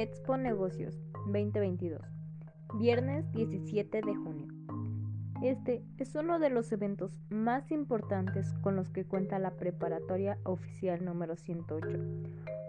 [0.00, 2.00] Expo Negocios 2022,
[2.78, 4.46] viernes 17 de junio.
[5.42, 11.04] Este es uno de los eventos más importantes con los que cuenta la preparatoria oficial
[11.04, 11.98] número 108,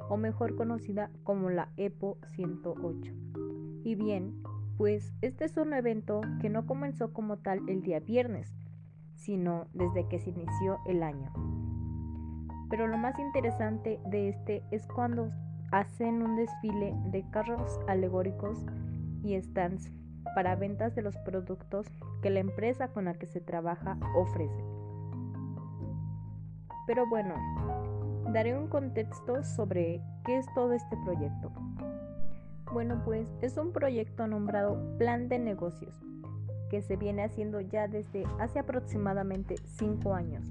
[0.09, 3.13] o mejor conocida como la EPO 108.
[3.86, 4.43] Y bien,
[4.77, 8.54] pues este es un evento que no comenzó como tal el día viernes,
[9.16, 11.32] sino desde que se inició el año.
[12.70, 15.32] Pero lo más interesante de este es cuando
[15.71, 18.59] hacen un desfile de carros alegóricos
[19.23, 19.91] y stands
[20.35, 21.88] para ventas de los productos
[22.21, 24.63] que la empresa con la que se trabaja ofrece.
[26.88, 27.35] Pero bueno,
[28.31, 31.52] daré un contexto sobre qué es todo este proyecto.
[32.73, 35.93] Bueno, pues es un proyecto nombrado Plan de Negocios,
[36.70, 40.45] que se viene haciendo ya desde hace aproximadamente 5 años.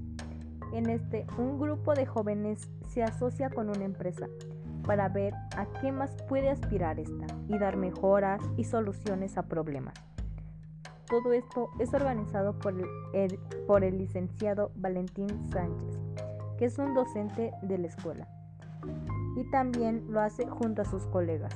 [0.73, 4.27] En este, un grupo de jóvenes se asocia con una empresa
[4.83, 9.93] para ver a qué más puede aspirar esta y dar mejoras y soluciones a problemas.
[11.07, 12.73] Todo esto es organizado por
[13.13, 15.99] el, por el licenciado Valentín Sánchez,
[16.57, 18.27] que es un docente de la escuela,
[19.35, 21.53] y también lo hace junto a sus colegas,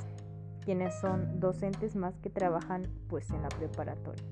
[0.65, 4.25] quienes son docentes más que trabajan pues en la preparatoria.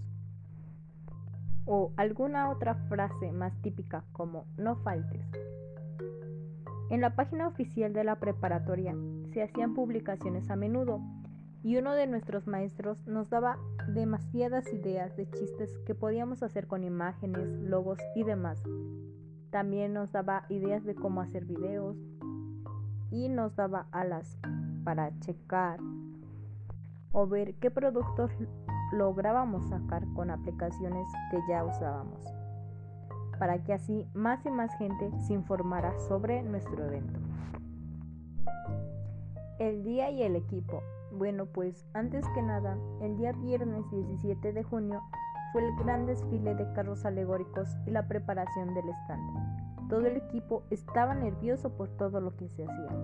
[1.68, 5.22] o alguna otra frase más típica como no faltes.
[6.90, 8.96] En la página oficial de la preparatoria
[9.34, 11.02] se hacían publicaciones a menudo
[11.64, 16.84] y uno de nuestros maestros nos daba demasiadas ideas de chistes que podíamos hacer con
[16.84, 18.62] imágenes, logos y demás.
[19.50, 21.98] También nos daba ideas de cómo hacer videos
[23.10, 24.38] y nos daba alas
[24.84, 25.80] para checar
[27.12, 28.32] o ver qué productos
[28.92, 32.45] lográbamos sacar con aplicaciones que ya usábamos
[33.46, 37.20] para que así más y más gente se informara sobre nuestro evento.
[39.60, 40.82] El día y el equipo.
[41.12, 45.00] Bueno, pues antes que nada, el día viernes 17 de junio
[45.54, 49.90] fue el gran desfile de carros alegóricos y la preparación del stand.
[49.90, 52.98] Todo el equipo estaba nervioso por todo lo que se hacía.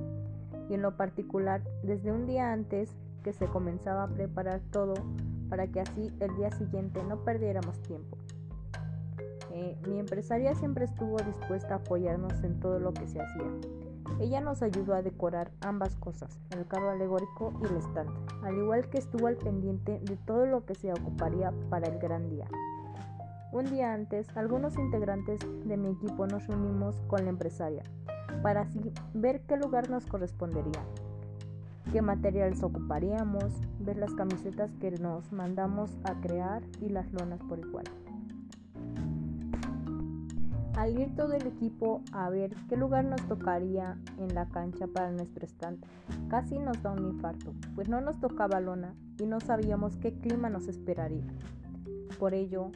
[0.71, 4.95] Y en lo particular, desde un día antes que se comenzaba a preparar todo
[5.49, 8.17] para que así el día siguiente no perdiéramos tiempo.
[9.53, 13.51] Eh, mi empresaria siempre estuvo dispuesta a apoyarnos en todo lo que se hacía.
[14.19, 18.09] Ella nos ayudó a decorar ambas cosas, el carro alegórico y el stand,
[18.43, 22.29] al igual que estuvo al pendiente de todo lo que se ocuparía para el gran
[22.29, 22.47] día.
[23.51, 27.83] Un día antes, algunos integrantes de mi equipo nos reunimos con la empresaria
[28.41, 30.83] para así ver qué lugar nos correspondería,
[31.91, 37.59] qué materiales ocuparíamos, ver las camisetas que nos mandamos a crear y las lonas por
[37.59, 37.85] igual.
[40.75, 45.11] Al ir todo el equipo a ver qué lugar nos tocaría en la cancha para
[45.11, 45.83] nuestro stand,
[46.29, 50.49] casi nos da un infarto, pues no nos tocaba lona y no sabíamos qué clima
[50.49, 51.25] nos esperaría.
[52.17, 52.71] Por ello,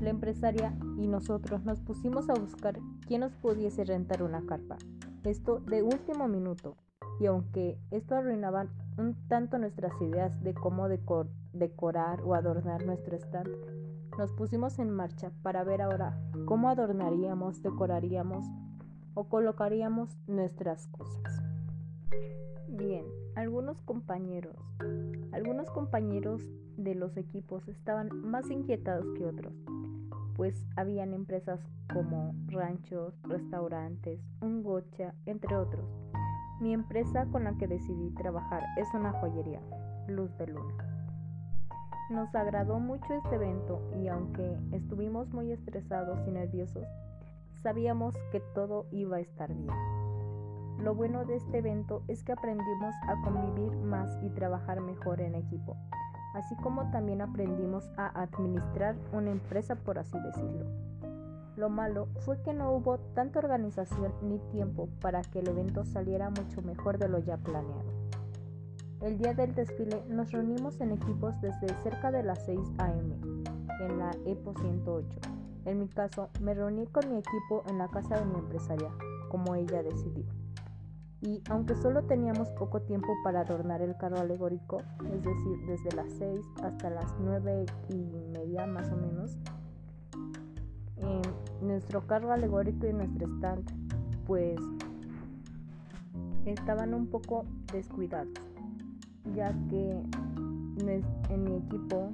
[0.00, 4.76] la empresaria y nosotros nos pusimos a buscar quién nos pudiese rentar una carpa.
[5.22, 6.76] Esto de último minuto.
[7.20, 8.66] Y aunque esto arruinaba
[8.98, 13.50] un tanto nuestras ideas de cómo decorar o adornar nuestro stand,
[14.18, 18.46] nos pusimos en marcha para ver ahora cómo adornaríamos, decoraríamos
[19.14, 21.42] o colocaríamos nuestras cosas.
[22.68, 23.04] Bien,
[23.34, 24.56] algunos compañeros,
[25.32, 26.42] algunos compañeros
[26.76, 29.54] de los equipos estaban más inquietados que otros,
[30.36, 31.60] pues habían empresas
[31.92, 35.86] como ranchos, restaurantes, un gocha, entre otros.
[36.60, 39.60] Mi empresa con la que decidí trabajar es una joyería,
[40.08, 40.93] Luz de Luna.
[42.10, 46.86] Nos agradó mucho este evento y aunque estuvimos muy estresados y nerviosos,
[47.62, 49.72] sabíamos que todo iba a estar bien.
[50.78, 55.34] Lo bueno de este evento es que aprendimos a convivir más y trabajar mejor en
[55.34, 55.78] equipo,
[56.34, 60.66] así como también aprendimos a administrar una empresa por así decirlo.
[61.56, 66.28] Lo malo fue que no hubo tanta organización ni tiempo para que el evento saliera
[66.28, 68.03] mucho mejor de lo ya planeado.
[69.04, 73.14] El día del desfile nos reunimos en equipos desde cerca de las 6 a.m.
[73.80, 75.20] en la EPO 108.
[75.66, 78.88] En mi caso, me reuní con mi equipo en la casa de mi empresaria,
[79.28, 80.24] como ella decidió.
[81.20, 84.78] Y aunque solo teníamos poco tiempo para adornar el carro alegórico,
[85.12, 89.36] es decir, desde las 6 hasta las 9 y media más o menos,
[90.96, 91.22] eh,
[91.60, 93.70] nuestro carro alegórico y nuestro stand
[94.26, 94.58] pues
[96.46, 98.32] estaban un poco descuidados,
[99.34, 100.02] ya que
[101.28, 102.12] en mi equipo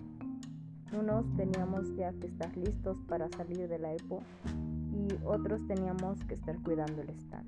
[0.92, 4.20] unos teníamos ya que estar listos para salir de la EPO
[4.92, 7.46] y otros teníamos que estar cuidando el stand.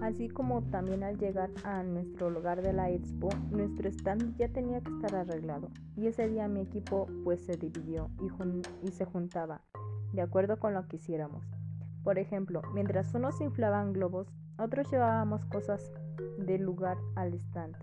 [0.00, 4.80] Así como también al llegar a nuestro lugar de la expo, nuestro stand ya tenía
[4.80, 9.60] que estar arreglado y ese día mi equipo pues se dividió y, y se juntaba
[10.14, 11.44] de acuerdo con lo que hiciéramos.
[12.02, 15.92] Por ejemplo, mientras unos inflaban globos, otros llevábamos cosas
[16.38, 17.76] del lugar al stand.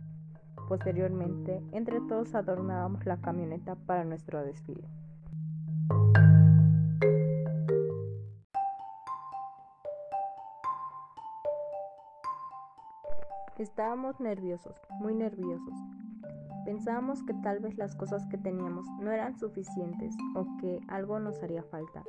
[0.67, 4.83] Posteriormente, entre todos adornábamos la camioneta para nuestro desfile.
[13.57, 15.73] Estábamos nerviosos, muy nerviosos.
[16.65, 21.41] Pensábamos que tal vez las cosas que teníamos no eran suficientes o que algo nos
[21.41, 22.03] haría falta.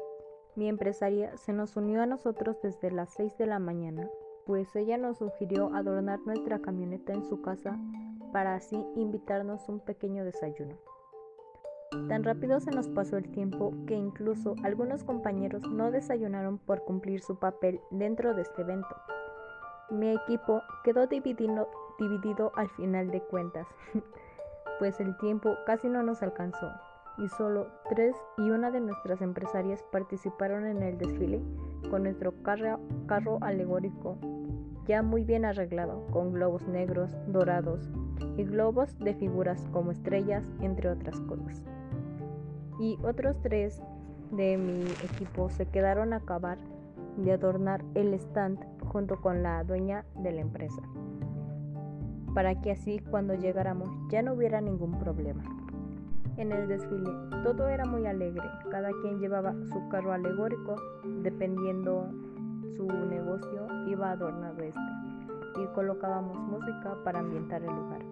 [0.56, 4.08] Mi empresaria se nos unió a nosotros desde las 6 de la mañana,
[4.46, 7.78] pues ella nos sugirió adornar nuestra camioneta en su casa
[8.32, 10.76] para así invitarnos un pequeño desayuno.
[12.08, 17.22] Tan rápido se nos pasó el tiempo que incluso algunos compañeros no desayunaron por cumplir
[17.22, 18.94] su papel dentro de este evento.
[19.90, 23.66] Mi equipo quedó dividido, al final de cuentas,
[24.78, 26.70] pues el tiempo casi no nos alcanzó
[27.16, 31.42] y solo tres y una de nuestras empresarias participaron en el desfile
[31.90, 34.18] con nuestro carro alegórico
[34.88, 37.90] ya muy bien arreglado, con globos negros, dorados
[38.36, 41.62] y globos de figuras como estrellas, entre otras cosas.
[42.78, 43.82] Y otros tres
[44.30, 46.58] de mi equipo se quedaron a acabar
[47.16, 50.82] de adornar el stand junto con la dueña de la empresa,
[52.34, 55.42] para que así cuando llegáramos ya no hubiera ningún problema.
[56.36, 57.10] En el desfile
[57.42, 60.76] todo era muy alegre, cada quien llevaba su carro alegórico,
[61.22, 62.08] dependiendo
[62.76, 64.80] su negocio iba adornado este,
[65.60, 68.07] y colocábamos música para ambientar el lugar.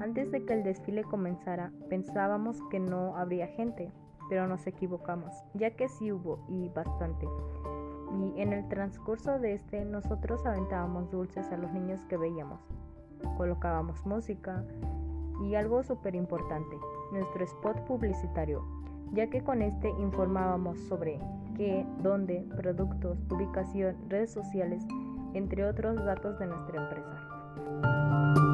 [0.00, 3.92] Antes de que el desfile comenzara, pensábamos que no habría gente,
[4.30, 7.28] pero nos equivocamos, ya que sí hubo y bastante.
[8.18, 12.60] Y en el transcurso de este, nosotros aventábamos dulces a los niños que veíamos,
[13.36, 14.64] colocábamos música
[15.42, 16.78] y algo súper importante,
[17.12, 18.64] nuestro spot publicitario,
[19.12, 21.20] ya que con este informábamos sobre
[21.56, 24.82] qué, dónde, productos, ubicación, redes sociales,
[25.34, 28.49] entre otros datos de nuestra empresa.